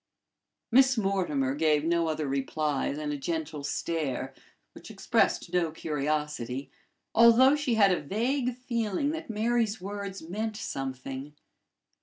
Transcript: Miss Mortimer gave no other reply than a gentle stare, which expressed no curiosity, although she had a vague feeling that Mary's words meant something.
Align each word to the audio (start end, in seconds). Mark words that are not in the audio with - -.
Miss 0.71 0.97
Mortimer 0.97 1.53
gave 1.53 1.83
no 1.85 2.07
other 2.07 2.27
reply 2.27 2.91
than 2.91 3.11
a 3.11 3.17
gentle 3.17 3.63
stare, 3.63 4.33
which 4.73 4.89
expressed 4.89 5.53
no 5.53 5.69
curiosity, 5.69 6.71
although 7.13 7.55
she 7.55 7.75
had 7.75 7.91
a 7.91 8.01
vague 8.01 8.55
feeling 8.55 9.11
that 9.11 9.29
Mary's 9.29 9.79
words 9.79 10.23
meant 10.23 10.57
something. 10.57 11.35